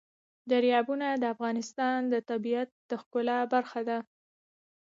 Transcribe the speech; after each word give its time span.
دریابونه 0.51 1.07
د 1.13 1.23
افغانستان 1.35 1.97
د 2.13 2.15
طبیعت 2.29 2.69
د 2.89 2.91
ښکلا 3.01 3.39
برخه 3.53 3.81
ده. 3.89 3.97